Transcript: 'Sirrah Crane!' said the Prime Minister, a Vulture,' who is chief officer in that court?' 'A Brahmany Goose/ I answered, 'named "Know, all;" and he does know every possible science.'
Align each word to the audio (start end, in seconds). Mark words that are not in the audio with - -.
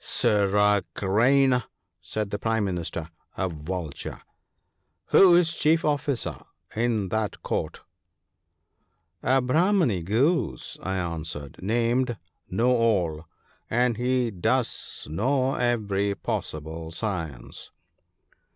'Sirrah 0.19 0.81
Crane!' 0.95 1.61
said 2.01 2.31
the 2.31 2.39
Prime 2.39 2.63
Minister, 2.63 3.11
a 3.37 3.47
Vulture,' 3.47 4.19
who 5.11 5.35
is 5.35 5.53
chief 5.53 5.85
officer 5.85 6.37
in 6.75 7.09
that 7.09 7.43
court?' 7.43 7.81
'A 9.21 9.43
Brahmany 9.43 10.01
Goose/ 10.03 10.79
I 10.81 10.97
answered, 10.97 11.57
'named 11.61 12.17
"Know, 12.49 12.75
all;" 12.75 13.27
and 13.69 13.95
he 13.97 14.31
does 14.31 15.05
know 15.07 15.53
every 15.53 16.15
possible 16.15 16.89
science.' 16.91 17.69